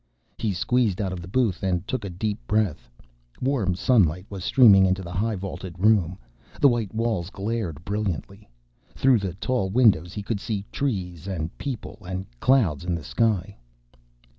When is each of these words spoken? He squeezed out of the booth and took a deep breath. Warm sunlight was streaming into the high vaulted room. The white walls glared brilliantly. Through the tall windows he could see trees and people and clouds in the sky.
He 0.39 0.51
squeezed 0.53 0.99
out 0.99 1.13
of 1.13 1.21
the 1.21 1.27
booth 1.27 1.61
and 1.61 1.87
took 1.87 2.03
a 2.03 2.09
deep 2.09 2.39
breath. 2.47 2.89
Warm 3.39 3.75
sunlight 3.75 4.25
was 4.31 4.43
streaming 4.43 4.83
into 4.87 5.03
the 5.03 5.11
high 5.13 5.35
vaulted 5.35 5.77
room. 5.77 6.17
The 6.59 6.67
white 6.69 6.91
walls 6.91 7.29
glared 7.29 7.85
brilliantly. 7.85 8.49
Through 8.95 9.19
the 9.19 9.35
tall 9.35 9.69
windows 9.69 10.11
he 10.15 10.23
could 10.23 10.39
see 10.39 10.65
trees 10.71 11.27
and 11.27 11.55
people 11.59 11.99
and 12.03 12.25
clouds 12.39 12.83
in 12.83 12.95
the 12.95 13.03
sky. 13.03 13.55